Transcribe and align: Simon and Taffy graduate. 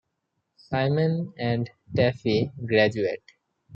Simon 0.57 1.31
and 1.37 1.69
Taffy 1.95 2.49
graduate. 2.65 3.21